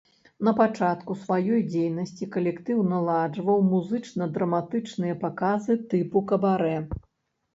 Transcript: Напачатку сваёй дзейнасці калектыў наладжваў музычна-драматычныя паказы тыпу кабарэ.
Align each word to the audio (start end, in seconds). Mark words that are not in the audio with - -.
Напачатку 0.45 1.15
сваёй 1.23 1.59
дзейнасці 1.73 2.27
калектыў 2.35 2.79
наладжваў 2.93 3.59
музычна-драматычныя 3.73 5.19
паказы 5.25 5.73
тыпу 5.91 6.25
кабарэ. 6.33 6.75